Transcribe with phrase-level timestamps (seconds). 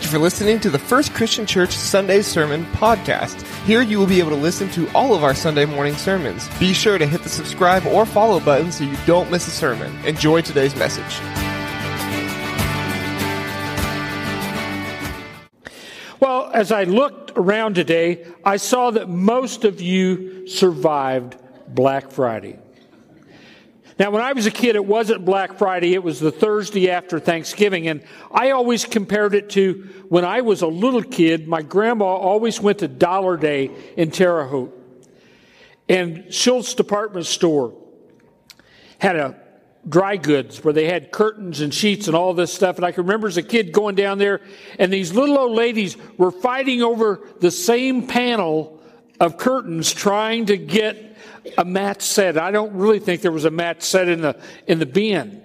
[0.00, 3.42] Thank you for listening to the First Christian Church Sunday Sermon Podcast.
[3.66, 6.48] Here you will be able to listen to all of our Sunday morning sermons.
[6.58, 9.94] Be sure to hit the subscribe or follow button so you don't miss a sermon.
[10.06, 11.20] Enjoy today's message.
[16.18, 21.36] Well, as I looked around today, I saw that most of you survived
[21.68, 22.58] Black Friday.
[24.00, 27.20] Now, when I was a kid, it wasn't Black Friday, it was the Thursday after
[27.20, 27.86] Thanksgiving.
[27.86, 28.02] And
[28.32, 32.78] I always compared it to when I was a little kid, my grandma always went
[32.78, 34.74] to Dollar Day in Terre Haute.
[35.86, 37.74] And Schultz Department Store
[39.00, 39.38] had a
[39.86, 42.76] dry goods where they had curtains and sheets and all this stuff.
[42.76, 44.40] And I can remember as a kid going down there,
[44.78, 48.79] and these little old ladies were fighting over the same panel
[49.20, 51.16] of curtains trying to get
[51.58, 52.38] a mat set.
[52.38, 55.42] I don't really think there was a mat set in the, in the bin.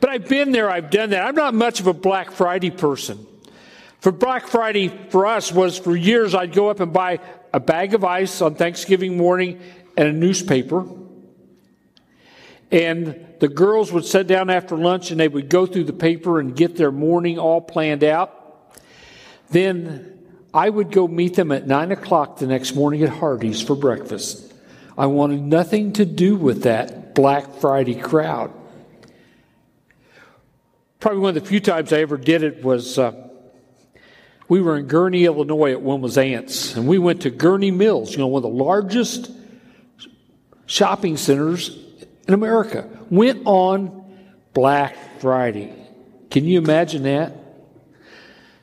[0.00, 1.26] But I've been there, I've done that.
[1.26, 3.26] I'm not much of a Black Friday person.
[4.00, 7.18] For Black Friday, for us, was for years I'd go up and buy
[7.52, 9.60] a bag of ice on Thanksgiving morning
[9.96, 10.86] and a newspaper.
[12.70, 16.38] And the girls would sit down after lunch and they would go through the paper
[16.38, 18.32] and get their morning all planned out.
[19.50, 20.15] Then
[20.54, 24.52] I would go meet them at nine o'clock the next morning at Hardee's for breakfast.
[24.96, 28.52] I wanted nothing to do with that Black Friday crowd.
[31.00, 33.28] Probably one of the few times I ever did it was uh,
[34.48, 38.18] we were in Gurnee, Illinois at Wilma's Aunts, and we went to Gurnee Mills, you
[38.18, 39.30] know, one of the largest
[40.66, 41.76] shopping centers
[42.26, 42.88] in America.
[43.10, 44.04] Went on
[44.52, 45.74] Black Friday.
[46.30, 47.32] Can you imagine that?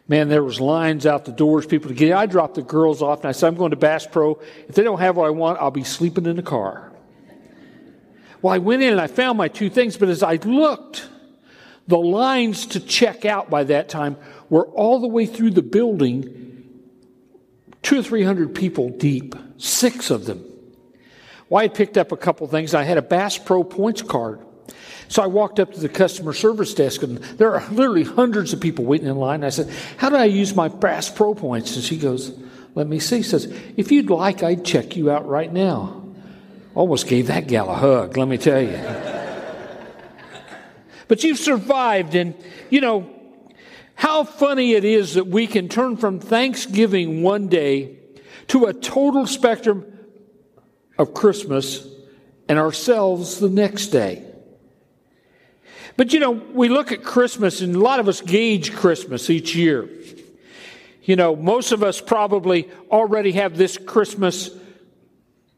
[0.08, 2.14] Man, there was lines out the doors, people to get in.
[2.14, 4.40] I dropped the girls off and I said, I'm going to Bass Pro.
[4.68, 6.92] If they don't have what I want, I'll be sleeping in the car.
[8.42, 11.08] Well, I went in and I found my two things, but as I looked,
[11.88, 14.18] the lines to check out by that time
[14.50, 16.70] were all the way through the building,
[17.82, 20.44] two or three hundred people deep, six of them.
[21.48, 22.74] Well, I had picked up a couple things.
[22.74, 24.42] I had a Bass Pro points card.
[25.08, 28.60] So I walked up to the customer service desk, and there are literally hundreds of
[28.60, 29.44] people waiting in line.
[29.44, 31.76] I said, How do I use my Bass Pro points?
[31.76, 32.38] And she goes,
[32.74, 33.18] Let me see.
[33.18, 33.46] She says,
[33.78, 36.02] If you'd like, I'd check you out right now.
[36.74, 38.72] Almost gave that gal a hug, let me tell you.
[41.08, 42.34] but you've survived, and
[42.72, 43.08] you know,
[43.94, 47.98] how funny it is that we can turn from Thanksgiving one day
[48.48, 49.86] to a total spectrum
[50.98, 51.88] of Christmas
[52.50, 54.33] and ourselves the next day.
[55.96, 59.56] But you know, we look at Christmas and a lot of us gauge Christmas each
[59.56, 59.88] year.
[61.04, 64.50] You know, most of us probably already have this Christmas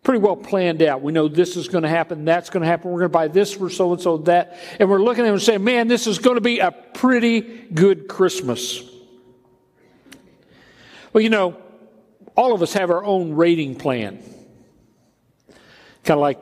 [0.04, 1.02] pretty well planned out.
[1.02, 2.92] We know this is going to happen, that's going to happen.
[2.92, 4.58] We're going to buy this for so and so, that.
[4.80, 7.42] And we're looking at it and saying, man, this is going to be a pretty
[7.42, 8.82] good Christmas.
[11.14, 11.58] Well, you know,
[12.36, 14.20] all of us have our own rating plan.
[16.04, 16.40] Kind of like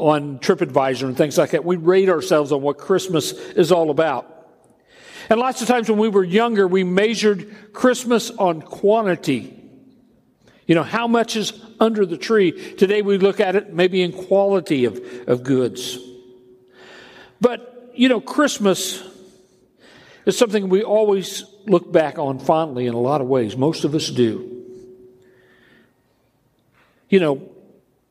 [0.00, 1.64] on TripAdvisor and things like that.
[1.64, 4.26] We rate ourselves on what Christmas is all about.
[5.28, 9.56] And lots of times when we were younger, we measured Christmas on quantity.
[10.66, 12.74] You know, how much is under the tree?
[12.74, 15.98] Today we look at it maybe in quality of, of goods.
[17.40, 19.02] But, you know, Christmas
[20.26, 23.56] is something we always look back on fondly in a lot of ways.
[23.56, 24.64] Most of us do.
[27.08, 27.50] You know,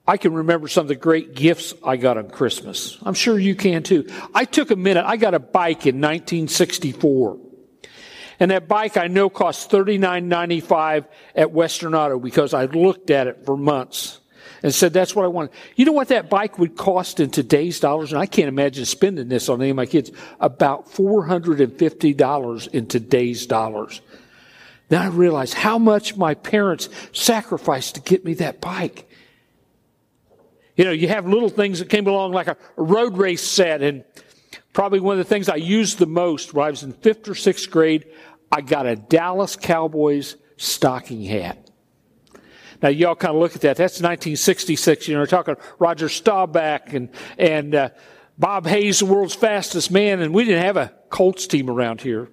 [0.10, 2.98] I can remember some of the great gifts I got on Christmas.
[3.04, 4.10] I'm sure you can too.
[4.34, 5.06] I took a minute.
[5.06, 7.38] I got a bike in 1964.
[8.40, 11.06] And that bike I know cost $39.95
[11.36, 14.20] at Western Auto because I looked at it for months
[14.64, 15.52] and said that's what I wanted.
[15.76, 18.12] You know what that bike would cost in today's dollars?
[18.12, 20.12] And I can't imagine spending this on any of my kids.
[20.40, 24.02] About $450 in today's dollars.
[24.88, 29.06] Then I realized how much my parents sacrificed to get me that bike.
[30.80, 34.06] You know, you have little things that came along like a road race set, and
[34.72, 37.36] probably one of the things I used the most when I was in fifth or
[37.36, 38.06] sixth grade,
[38.50, 41.70] I got a Dallas Cowboys stocking hat.
[42.82, 43.76] Now, y'all kind of look at that.
[43.76, 45.10] That's 1966.
[45.10, 47.90] You know, we're talking Roger Staubach and, and uh,
[48.38, 52.30] Bob Hayes, the world's fastest man, and we didn't have a Colts team around here.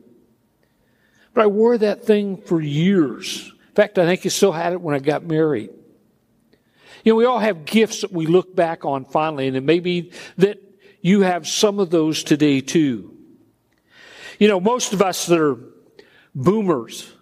[1.35, 3.53] But I wore that thing for years.
[3.71, 5.71] In fact, I think I still had it when I got married.
[7.07, 9.79] You know, we all have gifts that we look back on fondly, and it may
[9.79, 10.59] be that
[11.01, 13.17] you have some of those today too.
[14.41, 15.57] You know, most of us that are
[16.35, 17.13] boomers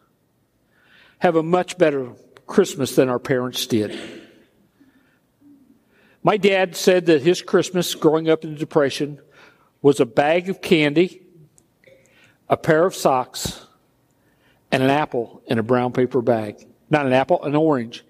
[1.18, 2.12] have a much better
[2.46, 3.94] Christmas than our parents did.
[6.22, 9.20] My dad said that his Christmas growing up in the Depression
[9.82, 11.20] was a bag of candy,
[12.48, 13.66] a pair of socks,
[14.72, 16.66] and an apple in a brown paper bag.
[16.88, 18.02] Not an apple, an orange.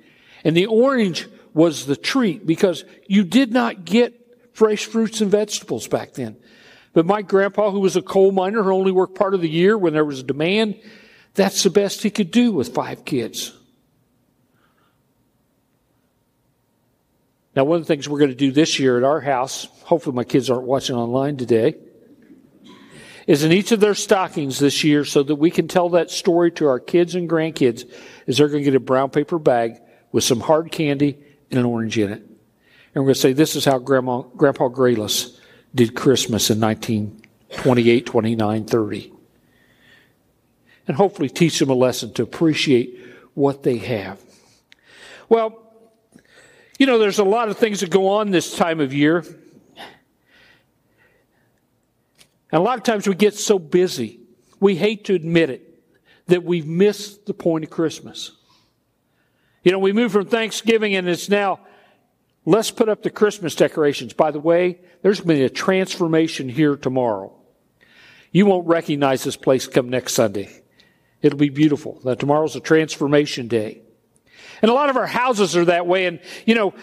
[0.45, 4.21] And the orange was the treat because you did not get
[4.53, 6.37] fresh fruits and vegetables back then.
[6.93, 9.79] But my grandpa, who was a coal miner who only worked part of the year
[9.79, 10.81] when there was demand,
[11.35, 13.53] that's the best he could do with five kids.
[17.57, 20.15] Now, one of the things we're going to do this year at our house, hopefully
[20.15, 21.77] my kids aren't watching online today,
[23.27, 26.51] is in each of their stockings this year so that we can tell that story
[26.53, 27.91] to our kids and grandkids
[28.27, 29.81] is they're going to get a brown paper bag
[30.13, 31.24] with some hard candy
[31.55, 32.21] and an orange in it.
[32.21, 35.39] And we're going to say, this is how Grandma, Grandpa Grayless
[35.75, 39.13] did Christmas in 1928, 29, 30.
[40.87, 42.99] And hopefully teach them a lesson to appreciate
[43.35, 44.21] what they have.
[45.29, 45.61] Well,
[46.79, 49.19] you know, there's a lot of things that go on this time of year.
[52.51, 54.21] And a lot of times we get so busy,
[54.61, 55.83] we hate to admit it,
[56.27, 58.33] that we've missed the point of Christmas.
[59.65, 61.59] You know, we move from Thanksgiving and it's now,
[62.45, 64.13] let's put up the Christmas decorations.
[64.13, 67.35] By the way, there's going to be a transformation here tomorrow.
[68.31, 70.51] You won't recognize this place come next Sunday.
[71.23, 71.99] It'll be beautiful.
[72.05, 73.81] Now, tomorrow's a transformation day.
[74.61, 76.07] And a lot of our houses are that way.
[76.07, 76.75] And, you know,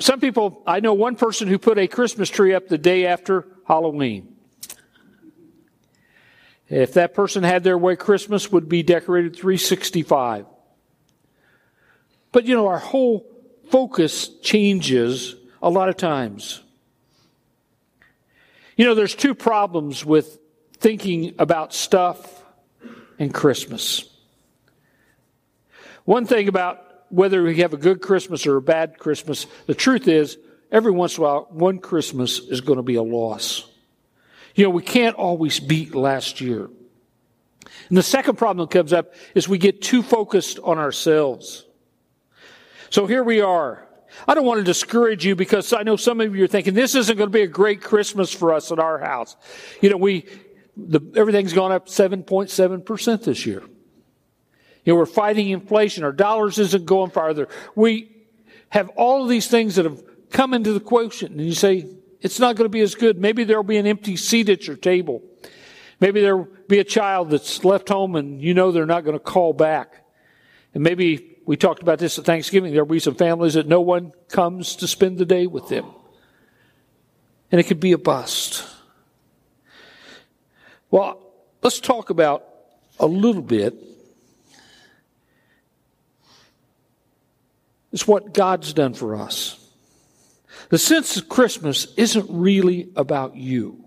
[0.00, 3.46] some people, I know one person who put a Christmas tree up the day after
[3.66, 4.34] Halloween.
[6.68, 10.46] If that person had their way, Christmas would be decorated 365.
[12.36, 13.26] But, you know, our whole
[13.70, 16.60] focus changes a lot of times.
[18.76, 20.38] You know, there's two problems with
[20.74, 22.44] thinking about stuff
[23.18, 24.04] and Christmas.
[26.04, 30.06] One thing about whether we have a good Christmas or a bad Christmas, the truth
[30.06, 30.36] is,
[30.70, 33.66] every once in a while, one Christmas is going to be a loss.
[34.54, 36.68] You know, we can't always beat last year.
[37.88, 41.62] And the second problem that comes up is we get too focused on ourselves.
[42.90, 43.86] So here we are.
[44.26, 46.94] I don't want to discourage you because I know some of you are thinking this
[46.94, 49.36] isn't going to be a great Christmas for us at our house.
[49.80, 50.26] You know, we,
[50.76, 53.62] the, everything's gone up 7.7% this year.
[54.84, 56.04] You know, we're fighting inflation.
[56.04, 57.48] Our dollars isn't going farther.
[57.74, 58.12] We
[58.68, 61.32] have all of these things that have come into the quotient.
[61.32, 61.86] And you say,
[62.20, 63.18] it's not going to be as good.
[63.18, 65.22] Maybe there'll be an empty seat at your table.
[66.00, 69.22] Maybe there'll be a child that's left home and you know they're not going to
[69.22, 70.04] call back.
[70.74, 72.72] And maybe we talked about this at Thanksgiving.
[72.72, 75.86] There'll be some families that no one comes to spend the day with them.
[77.50, 78.64] And it could be a bust.
[80.90, 81.22] Well,
[81.62, 82.44] let's talk about
[82.98, 83.74] a little bit
[87.96, 89.58] It's what God's done for us.
[90.68, 93.82] The sense of Christmas isn't really about you.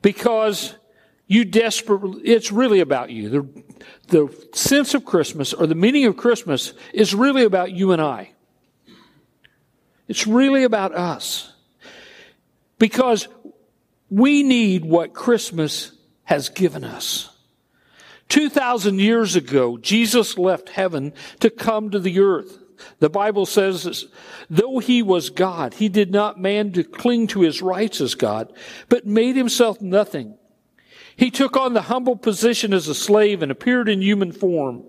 [0.00, 0.74] Because
[1.28, 3.28] you desperately, it's really about you.
[3.28, 3.62] The,
[4.08, 8.32] the sense of Christmas or the meaning of Christmas is really about you and I.
[10.08, 11.52] It's really about us.
[12.78, 13.28] Because
[14.08, 15.92] we need what Christmas
[16.24, 17.28] has given us.
[18.30, 22.58] 2,000 years ago, Jesus left heaven to come to the earth.
[23.00, 24.06] The Bible says,
[24.48, 28.50] though he was God, he did not man to cling to his rights as God,
[28.88, 30.38] but made himself nothing.
[31.18, 34.84] He took on the humble position as a slave and appeared in human form.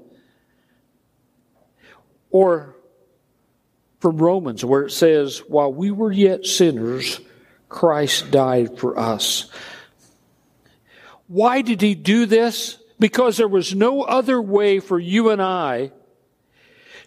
[2.29, 2.77] Or
[4.00, 7.19] from Romans, where it says, while we were yet sinners,
[7.67, 9.51] Christ died for us.
[11.27, 12.79] Why did he do this?
[13.00, 15.91] because there was no other way for you and I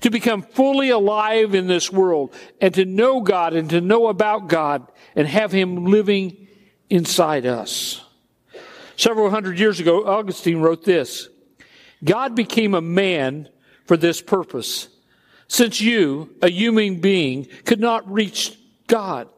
[0.00, 4.48] to become fully alive in this world and to know God and to know about
[4.48, 6.48] God and have Him living
[6.90, 8.01] inside us.
[8.96, 11.28] Several hundred years ago, Augustine wrote this
[12.04, 13.49] God became a man
[13.87, 14.88] for this purpose,
[15.49, 18.56] since you, a human being, could not reach
[18.87, 19.28] God,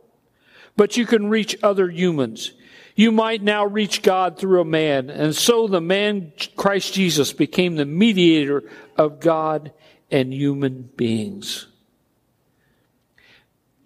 [0.76, 2.52] but you can reach other humans
[2.96, 5.10] you might now reach God through a man.
[5.10, 8.62] And so the man, Christ Jesus, became the mediator
[8.96, 9.72] of God
[10.10, 11.66] and human beings.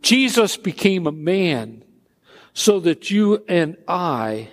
[0.02, 1.84] Jesus became a man
[2.52, 4.50] so that you and I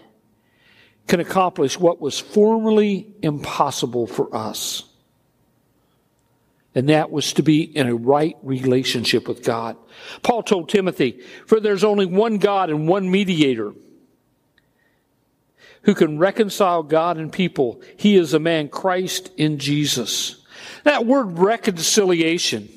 [1.08, 4.84] can accomplish what was formerly impossible for us.
[6.74, 9.78] And that was to be in a right relationship with God.
[10.24, 13.74] Paul told Timothy, for there's only one God and one mediator
[15.84, 17.82] who can reconcile God and people.
[17.96, 20.44] He is a man, Christ in Jesus.
[20.84, 22.70] That word reconciliation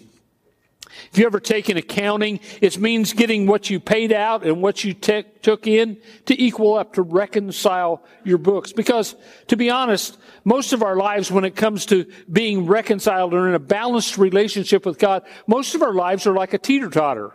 [1.13, 4.95] If you ever taken accounting, it means getting what you paid out and what you
[4.95, 8.73] took in to equal up, to reconcile your books.
[8.73, 9.15] Because,
[9.49, 13.55] to be honest, most of our lives, when it comes to being reconciled or in
[13.55, 17.33] a balanced relationship with God, most of our lives are like a teeter totter.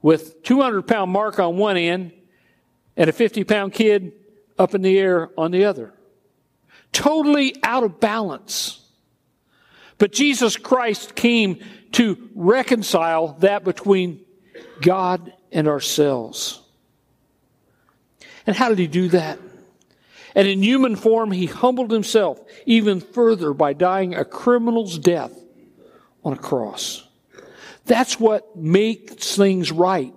[0.00, 2.12] With 200 pound Mark on one end
[2.96, 4.12] and a 50 pound kid
[4.58, 5.94] up in the air on the other.
[6.92, 8.80] Totally out of balance.
[9.98, 11.60] But Jesus Christ came
[11.92, 14.24] to reconcile that between
[14.80, 16.60] God and ourselves.
[18.46, 19.38] And how did he do that?
[20.34, 25.32] And in human form, he humbled himself even further by dying a criminal's death
[26.24, 27.06] on a cross.
[27.84, 30.14] That's what makes things right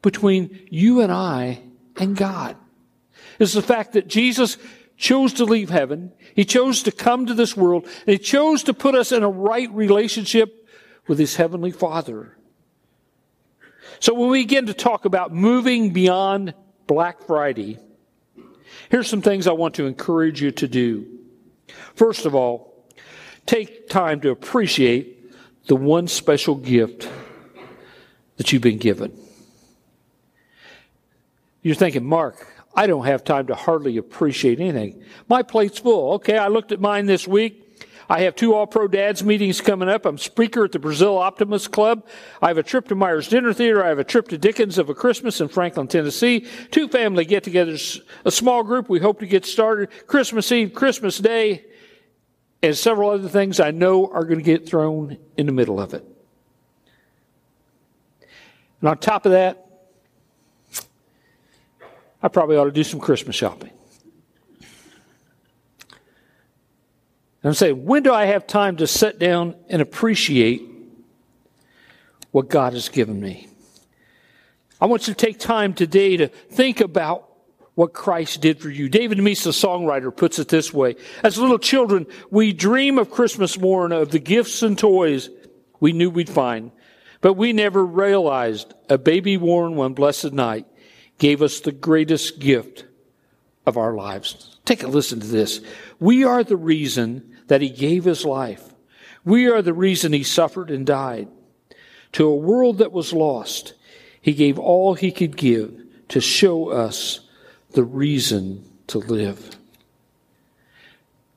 [0.00, 1.62] between you and I
[1.96, 2.56] and God.
[3.38, 4.56] Is the fact that Jesus
[4.96, 6.12] chose to leave heaven.
[6.34, 9.28] He chose to come to this world and he chose to put us in a
[9.28, 10.61] right relationship
[11.06, 12.36] with his heavenly Father.
[14.00, 16.54] So when we begin to talk about moving beyond
[16.86, 17.78] Black Friday,
[18.90, 21.06] here's some things I want to encourage you to do.
[21.94, 22.86] First of all,
[23.46, 25.18] take time to appreciate
[25.66, 27.08] the one special gift
[28.36, 29.16] that you've been given.
[31.62, 35.04] You're thinking, Mark, I don't have time to hardly appreciate anything.
[35.28, 36.14] My plate's full.
[36.14, 37.61] Okay, I looked at mine this week.
[38.08, 40.06] I have two All Pro Dads meetings coming up.
[40.06, 42.06] I'm speaker at the Brazil Optimist Club.
[42.40, 43.84] I have a trip to Myers Dinner Theater.
[43.84, 46.46] I have a trip to Dickens of a Christmas in Franklin, Tennessee.
[46.70, 49.90] Two family get togethers, a small group we hope to get started.
[50.06, 51.64] Christmas Eve, Christmas Day,
[52.62, 55.94] and several other things I know are going to get thrown in the middle of
[55.94, 56.04] it.
[58.80, 59.66] And on top of that,
[62.22, 63.70] I probably ought to do some Christmas shopping.
[67.42, 70.62] And I'm saying, when do I have time to sit down and appreciate
[72.30, 73.48] what God has given me?
[74.80, 77.28] I want you to take time today to think about
[77.74, 78.88] what Christ did for you.
[78.88, 80.96] David Meece, the songwriter, puts it this way.
[81.22, 85.30] As little children, we dream of Christmas morn, of the gifts and toys
[85.80, 86.70] we knew we'd find.
[87.20, 90.66] But we never realized a baby born one blessed night
[91.18, 92.84] gave us the greatest gift
[93.66, 94.58] of our lives.
[94.64, 95.60] Take a listen to this.
[96.00, 98.72] We are the reason that he gave his life.
[99.24, 101.28] We are the reason he suffered and died.
[102.12, 103.74] To a world that was lost,
[104.20, 107.20] he gave all he could give to show us
[107.70, 109.56] the reason to live.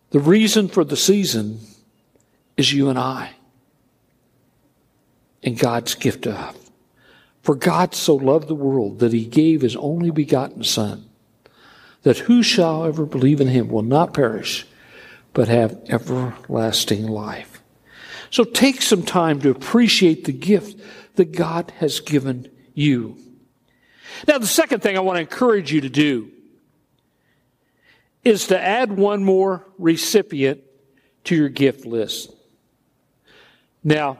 [0.09, 1.59] The reason for the season
[2.57, 3.33] is you and I
[5.43, 6.55] and God's gift to us.
[7.43, 11.05] For God so loved the world that he gave his only begotten Son,
[12.05, 14.67] that whosoever believe in him will not perish,
[15.33, 17.63] but have everlasting life.
[18.29, 20.79] So take some time to appreciate the gift
[21.15, 23.17] that God has given you.
[24.27, 26.29] Now, the second thing I want to encourage you to do
[28.23, 30.61] is to add one more recipient
[31.23, 32.31] to your gift list.
[33.83, 34.19] Now,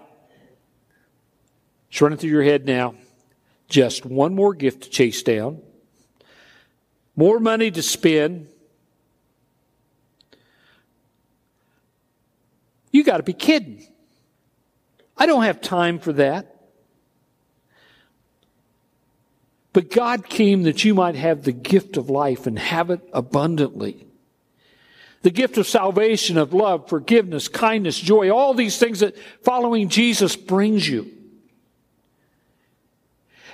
[1.92, 2.96] it's running through your head now.
[3.70, 5.62] Just one more gift to chase down,
[7.16, 8.48] more money to spend,
[12.96, 13.86] You got to be kidding.
[15.18, 16.70] I don't have time for that.
[19.74, 24.08] But God came that you might have the gift of life and have it abundantly.
[25.24, 30.38] The gift of salvation, of love, forgiveness, kindness, joy, all these things that following Jesus
[30.38, 31.12] brings you.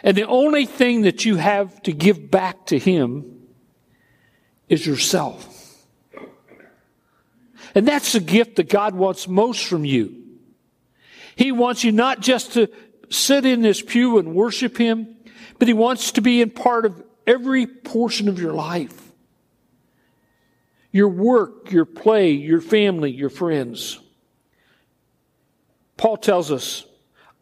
[0.03, 3.40] And the only thing that you have to give back to Him
[4.72, 5.48] is yourself.
[7.75, 10.16] And that's the gift that God wants most from you.
[11.36, 12.70] He wants you not just to
[13.10, 15.16] sit in this pew and worship Him,
[15.60, 19.12] but He wants to be in part of every portion of your life.
[20.94, 24.00] Your work, your play, your family, your friends.
[25.98, 26.86] Paul tells us,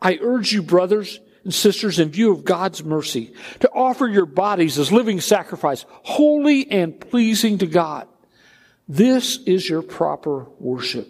[0.01, 4.77] I urge you, brothers and sisters, in view of God's mercy, to offer your bodies
[4.77, 8.07] as living sacrifice, holy and pleasing to God.
[8.87, 11.07] This is your proper worship.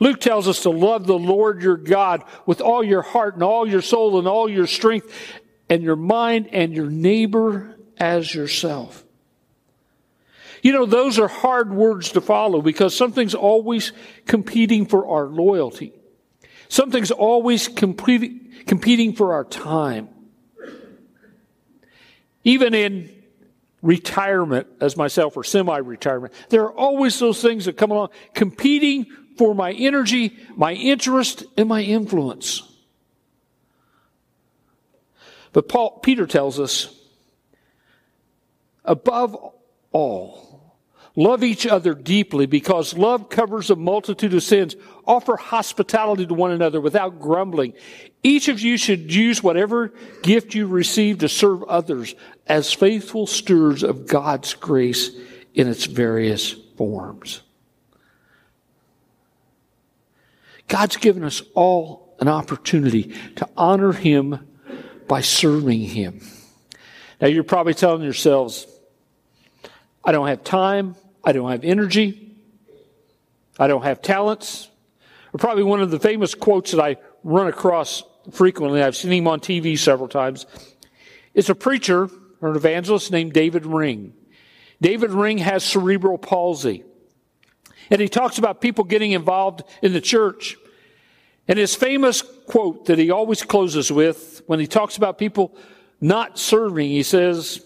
[0.00, 3.68] Luke tells us to love the Lord your God with all your heart and all
[3.68, 5.14] your soul and all your strength
[5.70, 9.04] and your mind and your neighbor as yourself.
[10.62, 13.92] You know, those are hard words to follow because something's always
[14.26, 15.92] competing for our loyalty.
[16.72, 20.08] Something's always competing for our time.
[22.44, 23.10] Even in
[23.82, 26.32] retirement as myself or semi retirement.
[26.48, 29.04] There are always those things that come along competing
[29.36, 32.62] for my energy, my interest, and my influence.
[35.52, 36.98] But Paul, Peter tells us,
[38.82, 39.36] above
[39.92, 40.61] all,
[41.14, 44.76] love each other deeply because love covers a multitude of sins.
[45.06, 47.74] Offer hospitality to one another without grumbling.
[48.22, 49.92] Each of you should use whatever
[50.22, 52.14] gift you receive to serve others
[52.46, 55.10] as faithful stewards of God's grace
[55.54, 57.42] in its various forms.
[60.68, 64.48] God's given us all an opportunity to honor Him
[65.08, 66.20] by serving Him.
[67.20, 68.66] Now, you're probably telling yourselves,
[70.04, 72.36] I don't have time, I don't have energy,
[73.58, 74.68] I don't have talents.
[75.32, 79.26] Or probably one of the famous quotes that I run across frequently, I've seen him
[79.26, 80.46] on TV several times,
[81.34, 82.10] is a preacher
[82.40, 84.12] or an evangelist named David Ring.
[84.80, 86.84] David Ring has cerebral palsy.
[87.90, 90.56] And he talks about people getting involved in the church.
[91.48, 95.56] And his famous quote that he always closes with when he talks about people
[96.00, 97.64] not serving, he says,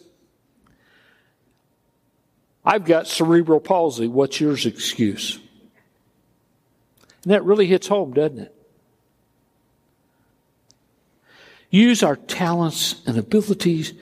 [2.66, 4.08] I've got cerebral palsy.
[4.08, 5.38] What's yours excuse?
[7.22, 8.54] And that really hits home, doesn't it?
[11.70, 13.92] Use our talents and abilities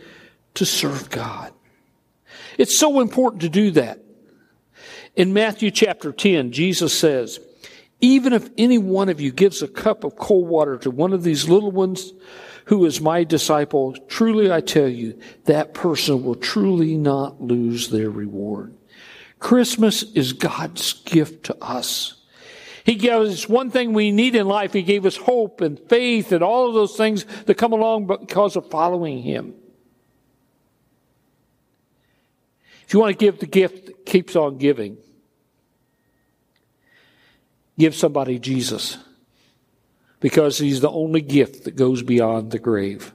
[0.55, 1.53] to serve God.
[2.57, 4.01] It's so important to do that.
[5.17, 7.41] In Matthew chapter 10, Jesus says,
[8.01, 11.23] even if any one of you gives a cup of cold water to one of
[11.23, 12.13] these little ones
[12.67, 18.11] who is my disciple, truly I tell you, that person will truly not lose their
[18.11, 18.75] reward.
[19.39, 22.23] Christmas is God's gift to us.
[22.85, 24.73] He gave us one thing we need in life.
[24.73, 28.57] He gave us hope and faith and all of those things that come along because
[28.57, 29.55] of following Him.
[32.87, 34.99] If you want to give the gift that keeps on giving,
[37.79, 38.99] give somebody Jesus
[40.25, 43.13] because he's the only gift that goes beyond the grave.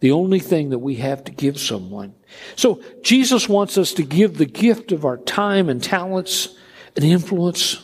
[0.00, 2.12] The only thing that we have to give someone.
[2.54, 6.54] So Jesus wants us to give the gift of our time and talents
[6.96, 7.82] and influence.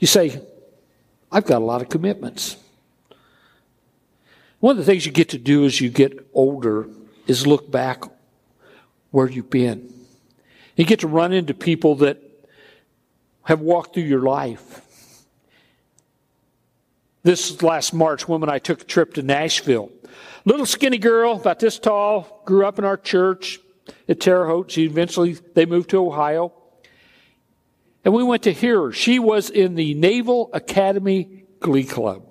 [0.00, 0.42] You say,
[1.30, 2.56] I've got a lot of commitments.
[4.58, 6.88] One of the things you get to do as you get older
[7.28, 8.02] is look back
[9.12, 9.94] where you've been.
[10.74, 12.20] You get to run into people that
[13.44, 14.82] have walked through your life.
[17.26, 19.90] This last March, woman I took a trip to Nashville.
[20.44, 23.58] Little skinny girl, about this tall, grew up in our church
[24.08, 24.70] at Terre Haute.
[24.70, 26.52] She eventually, they moved to Ohio.
[28.04, 28.92] And we went to hear her.
[28.92, 32.22] She was in the Naval Academy Glee Club.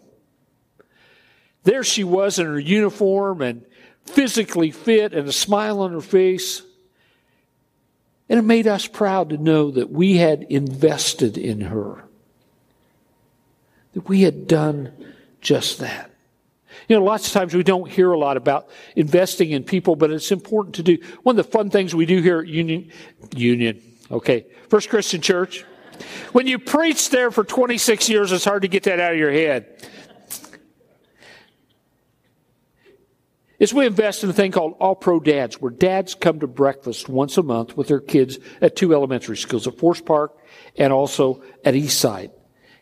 [1.64, 3.66] There she was in her uniform and
[4.06, 6.62] physically fit and a smile on her face.
[8.30, 12.05] And it made us proud to know that we had invested in her.
[13.96, 14.94] That we had done
[15.42, 16.12] just that.
[16.88, 20.12] You know, lots of times we don't hear a lot about investing in people, but
[20.12, 20.98] it's important to do.
[21.24, 22.92] One of the fun things we do here at Union,
[23.36, 23.82] Union,
[24.12, 25.66] okay, First Christian Church.
[26.34, 29.32] When you preach there for 26 years, it's hard to get that out of your
[29.32, 29.76] head.
[33.60, 37.08] is we invest in a thing called All Pro Dads, where dads come to breakfast
[37.08, 40.38] once a month with their kids at two elementary schools, at Forest Park
[40.78, 42.32] and also at Eastside.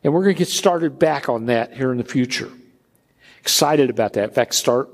[0.04, 2.52] And we're going to get started back on that here in the future.
[3.40, 4.26] Excited about that.
[4.26, 4.90] In fact, start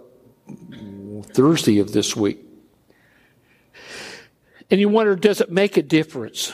[1.23, 2.39] Thursday of this week.
[4.71, 6.53] And you wonder, does it make a difference?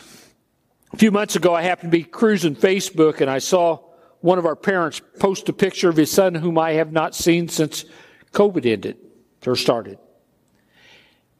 [0.93, 3.79] A few months ago, I happened to be cruising Facebook and I saw
[4.21, 7.49] one of our parents post a picture of his son whom I have not seen
[7.49, 7.83] since
[8.31, 8.97] COVID ended
[9.45, 9.99] or started.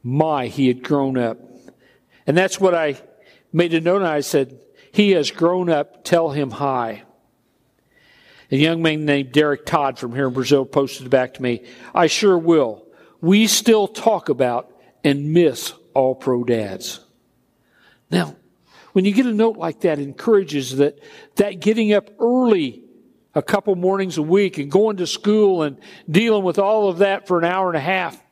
[0.04, 1.38] My, he had grown up.
[2.28, 3.02] And that's what I
[3.54, 3.98] made a note.
[3.98, 4.60] and I said,
[4.92, 6.04] he has grown up.
[6.04, 7.05] Tell him hi.
[8.56, 12.08] A young man named Derek Todd from here in Brazil posted back to me, I
[12.08, 12.88] sure will.
[13.20, 14.72] We still talk about
[15.04, 17.02] and miss all pro dads.
[18.10, 18.38] Now,
[18.94, 21.00] when you get a note like that, encourages that,
[21.36, 22.86] that getting up early
[23.34, 25.78] a couple mornings a week and going to school and
[26.10, 28.24] dealing with all of that for an hour and a half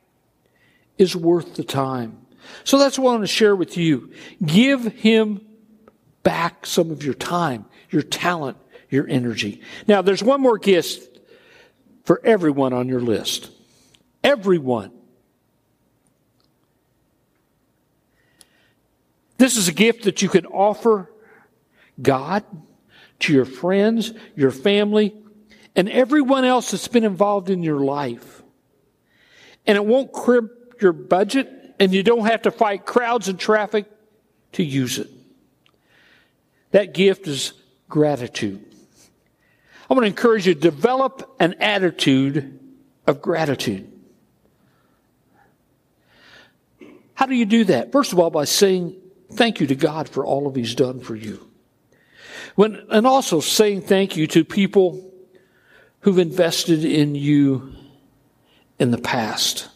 [0.96, 2.16] is worth the time.
[2.64, 4.10] So that's what I want to share with you.
[4.42, 5.42] Give him
[6.22, 8.56] back some of your time, your talent,
[8.94, 9.60] your energy.
[9.86, 11.18] Now, there's one more gift
[12.04, 13.50] for everyone on your list.
[14.22, 14.90] Everyone.
[19.36, 21.10] This is a gift that you can offer
[22.00, 22.44] God
[23.20, 25.14] to your friends, your family,
[25.76, 28.42] and everyone else that's been involved in your life.
[29.66, 33.86] And it won't crimp your budget, and you don't have to fight crowds and traffic
[34.52, 35.10] to use it.
[36.70, 37.54] That gift is
[37.88, 38.73] gratitude.
[39.88, 42.58] I want to encourage you to develop an attitude
[43.06, 43.90] of gratitude.
[47.14, 47.92] How do you do that?
[47.92, 48.96] First of all, by saying
[49.32, 51.50] thank you to God for all of He's done for you.
[52.54, 55.12] When, and also saying thank you to people
[56.00, 57.74] who've invested in you
[58.78, 59.68] in the past.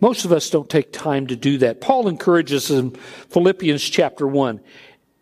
[0.00, 1.80] Most of us don't take time to do that.
[1.80, 2.90] Paul encourages in
[3.30, 4.60] Philippians chapter 1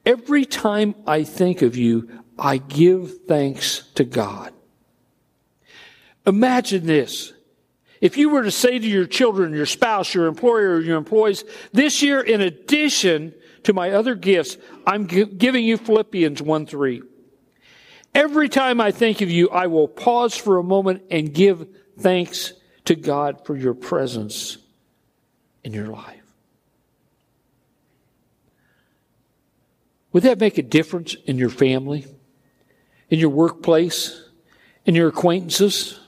[0.05, 2.09] Every time I think of you,
[2.39, 4.53] I give thanks to God.
[6.27, 7.33] Imagine this.
[8.01, 12.03] If you were to say to your children, your spouse, your employer, your employees, this
[12.03, 17.03] year, in addition to my other gifts, I'm giving you Philippians 1 3.
[18.15, 21.67] Every time I think of you, I will pause for a moment and give
[21.99, 22.53] thanks
[22.87, 24.59] to God for your presence
[25.65, 26.23] in your life.
[30.13, 32.07] Would that make a difference in your family,
[33.11, 34.23] in your workplace,
[34.85, 35.99] in your acquaintances?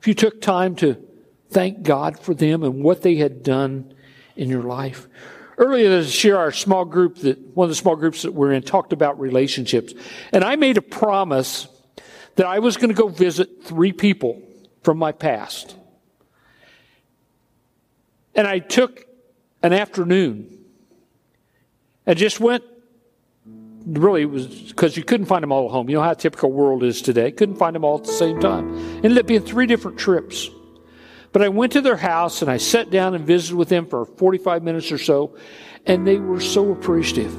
[0.00, 1.02] If you took time to
[1.50, 3.94] thank God for them and what they had done
[4.36, 5.08] in your life.
[5.58, 8.62] Earlier this year, our small group that, one of the small groups that we're in
[8.62, 9.94] talked about relationships.
[10.32, 11.68] And I made a promise
[12.34, 14.42] that I was going to go visit three people
[14.82, 15.74] from my past.
[18.34, 19.06] And I took
[19.62, 20.62] an afternoon
[22.04, 22.62] and just went
[23.86, 25.88] really it was because you couldn't find them all at home.
[25.88, 27.30] You know how typical world is today.
[27.30, 28.76] Couldn't find them all at the same time.
[28.96, 30.50] Ended up being three different trips.
[31.32, 34.04] But I went to their house and I sat down and visited with them for
[34.04, 35.36] 45 minutes or so,
[35.84, 37.34] and they were so appreciative.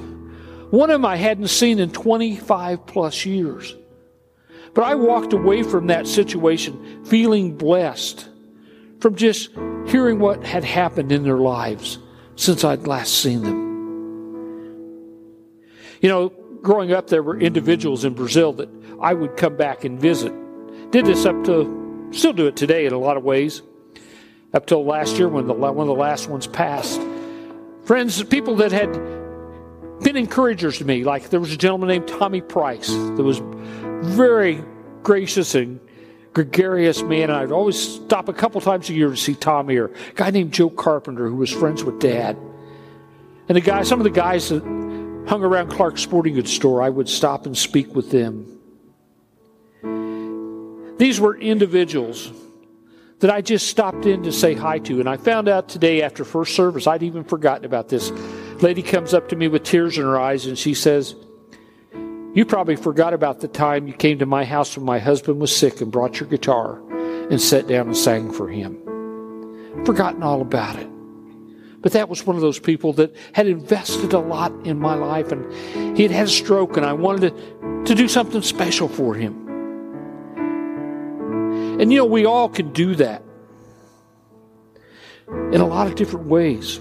[0.72, 3.76] One of them I hadn't seen in 25 plus years.
[4.74, 8.30] But I walked away from that situation feeling blessed
[9.00, 9.50] from just
[9.88, 11.98] hearing what had happened in their lives
[12.36, 13.67] since I'd last seen them.
[16.02, 16.30] You know,
[16.62, 18.70] growing up, there were individuals in Brazil that
[19.02, 20.34] I would come back and visit.
[20.92, 23.62] Did this up to, still do it today in a lot of ways
[24.54, 27.02] up till last year when the, one of the last ones passed.
[27.84, 28.92] Friends, people that had
[30.04, 33.42] been encouragers to me, like there was a gentleman named Tommy Price that was
[34.02, 34.64] very
[35.04, 35.80] gracious and
[36.34, 37.32] gregarious man.
[37.32, 40.54] I'd always stop a couple times a year to see Tommy or a guy named
[40.54, 42.38] Joe Carpenter who was friends with Dad.
[43.50, 44.64] And the guy, some of the guys that
[45.28, 48.54] hung around Clark's Sporting Goods store, I would stop and speak with them.
[50.98, 52.32] These were individuals
[53.20, 55.00] that I just stopped in to say hi to.
[55.00, 58.12] And I found out today after first service, I'd even forgotten about this.
[58.62, 61.16] Lady comes up to me with tears in her eyes and she says,
[62.34, 65.56] You probably forgot about the time you came to my house when my husband was
[65.56, 66.82] sick and brought your guitar
[67.30, 68.78] and sat down and sang for him.
[69.86, 70.90] Forgotten all about it.
[71.82, 75.32] But that was one of those people that had invested a lot in my life
[75.32, 79.14] and he had had a stroke and I wanted to, to do something special for
[79.14, 79.48] him.
[81.80, 83.24] And you know, we all can do that
[85.28, 86.80] in a lot of different ways.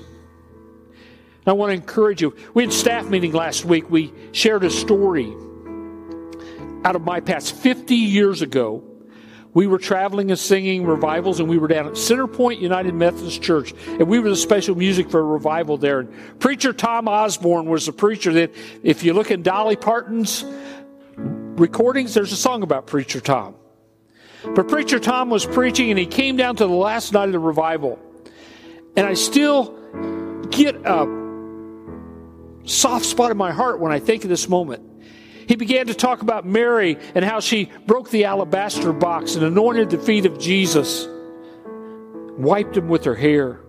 [1.47, 2.35] I want to encourage you.
[2.55, 3.89] We had staff meeting last week.
[3.89, 5.33] We shared a story
[6.85, 7.55] out of my past.
[7.55, 8.83] 50 years ago,
[9.57, 13.41] we were traveling and singing revivals, and we were down at Center Point United Methodist
[13.41, 16.01] Church, and we were the special music for a revival there.
[16.01, 20.45] And preacher Tom Osborne was the preacher that, if you look in Dolly Parton's
[21.17, 23.55] recordings, there's a song about Preacher Tom.
[24.55, 27.39] But Preacher Tom was preaching, and he came down to the last night of the
[27.39, 27.99] revival.
[28.95, 29.75] And I still
[30.51, 31.07] get a
[32.67, 34.83] soft spot in my heart when I think of this moment.
[35.47, 39.91] He began to talk about Mary and how she broke the alabaster box and anointed
[39.91, 41.07] the feet of Jesus,
[42.37, 43.61] wiped them with her hair.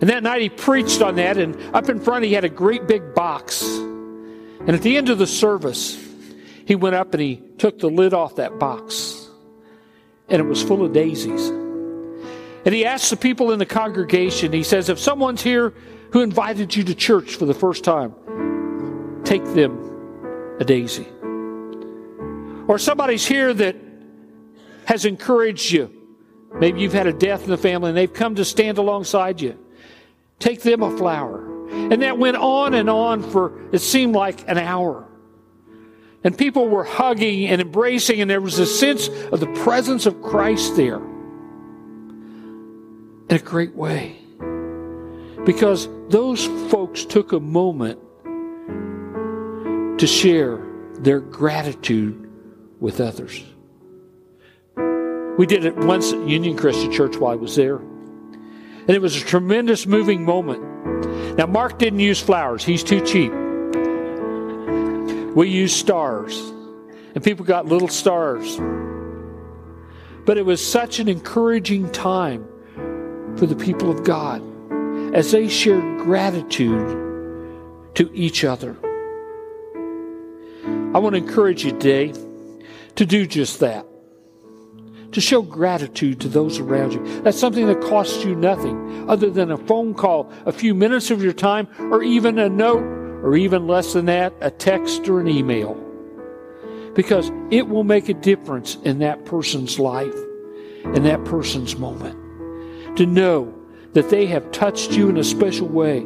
[0.00, 2.86] And that night he preached on that, and up in front he had a great
[2.86, 3.62] big box.
[3.62, 5.98] And at the end of the service,
[6.64, 9.28] he went up and he took the lid off that box,
[10.28, 11.48] and it was full of daisies.
[11.48, 15.72] And he asked the people in the congregation, he says, If someone's here
[16.10, 18.14] who invited you to church for the first time,
[19.26, 21.06] take them a daisy.
[22.68, 23.76] Or somebody's here that
[24.86, 25.90] has encouraged you.
[26.54, 29.58] Maybe you've had a death in the family and they've come to stand alongside you.
[30.38, 31.44] Take them a flower.
[31.68, 35.06] And that went on and on for, it seemed like an hour.
[36.24, 40.22] And people were hugging and embracing, and there was a sense of the presence of
[40.22, 41.00] Christ there
[43.28, 44.16] in a great way.
[45.44, 48.00] Because those folks took a moment
[49.98, 50.60] to share
[50.98, 52.30] their gratitude
[52.80, 53.42] with others.
[55.38, 57.76] We did it once at Union Christian Church while I was there.
[57.76, 61.36] And it was a tremendous moving moment.
[61.36, 63.32] Now, Mark didn't use flowers, he's too cheap.
[65.34, 66.38] We used stars,
[67.14, 68.56] and people got little stars.
[70.24, 72.46] But it was such an encouraging time
[73.36, 74.42] for the people of God
[75.14, 77.04] as they shared gratitude
[77.94, 78.76] to each other.
[80.94, 82.12] I want to encourage you today
[82.96, 83.86] to do just that.
[85.12, 87.22] To show gratitude to those around you.
[87.22, 91.22] That's something that costs you nothing other than a phone call, a few minutes of
[91.22, 92.82] your time, or even a note,
[93.22, 95.74] or even less than that, a text or an email.
[96.94, 100.14] Because it will make a difference in that person's life,
[100.84, 102.16] in that person's moment.
[102.96, 103.54] To know
[103.92, 105.98] that they have touched you in a special way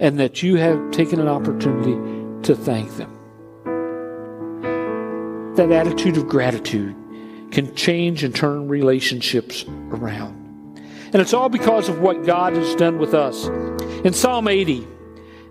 [0.00, 1.94] and that you have taken an opportunity
[2.42, 3.13] to thank them.
[5.56, 6.96] That attitude of gratitude
[7.52, 10.44] can change and turn relationships around.
[11.12, 13.46] And it's all because of what God has done with us.
[14.04, 14.86] In Psalm 80,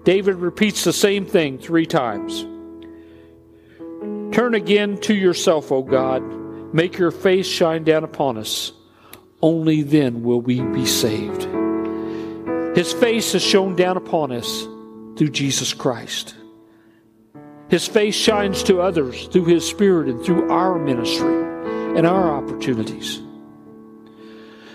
[0.04, 2.42] David repeats the same thing three times.
[4.36, 6.22] Turn again to yourself, O God.
[6.74, 8.74] Make your face shine down upon us.
[9.42, 11.44] Only then will we be saved.
[12.76, 14.64] His face has shone down upon us
[15.16, 16.36] through Jesus Christ.
[17.74, 21.34] His face shines to others through His Spirit and through our ministry
[21.98, 23.20] and our opportunities.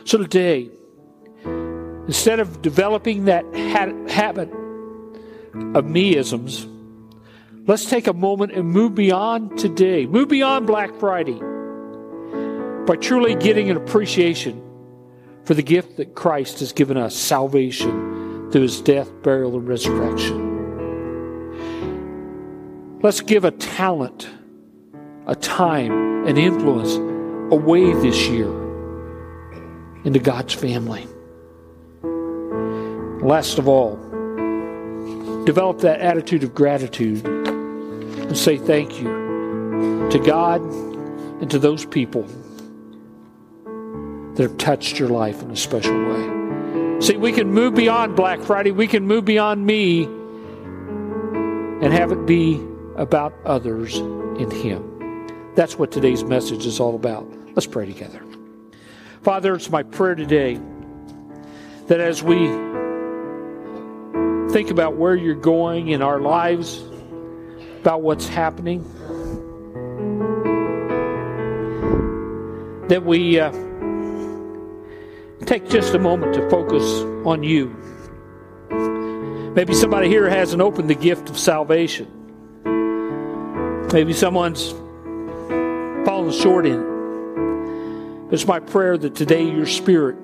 [0.05, 0.69] So today,
[2.09, 6.67] instead of developing that habit of meisms,
[7.69, 11.39] let's take a moment and move beyond today, move beyond Black Friday
[12.85, 14.61] by truly getting an appreciation
[15.45, 20.48] for the gift that Christ has given us salvation through his death, burial, and resurrection.
[23.01, 24.29] Let's give a talent,
[25.29, 26.97] a time, an influence
[27.53, 28.49] away this year
[30.03, 31.07] into God's family.
[33.25, 33.95] Last of all,
[35.45, 42.25] develop that attitude of gratitude and say thank you to God and to those people
[44.35, 47.01] that have touched your life in a special way.
[47.01, 50.03] See, we can move beyond Black Friday, we can move beyond me
[51.81, 52.68] and have it be
[52.99, 55.53] about others in Him.
[55.55, 57.27] That's what today's message is all about.
[57.55, 58.23] Let's pray together.
[59.23, 60.61] Father, it's my prayer today
[61.87, 62.49] that as we
[64.53, 66.83] think about where you're going in our lives,
[67.81, 68.83] about what's happening,
[72.89, 73.51] that we uh,
[75.47, 76.85] take just a moment to focus
[77.25, 77.69] on you.
[79.55, 82.18] Maybe somebody here hasn't opened the gift of salvation.
[83.93, 84.73] Maybe someone's
[86.05, 88.33] fallen short in it.
[88.35, 90.17] It's my prayer that today your spirit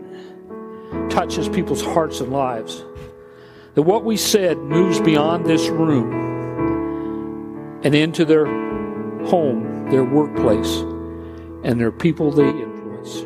[1.09, 2.85] touches people's hearts and lives.
[3.75, 6.13] That what we said moves beyond this room
[7.83, 8.45] and into their
[9.27, 10.81] home, their workplace,
[11.65, 13.25] and their people they influence.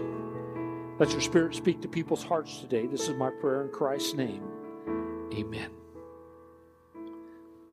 [1.01, 2.87] Let your spirit speak to people's hearts today.
[2.87, 4.43] This is my prayer in Christ's name.
[5.35, 5.78] Amen.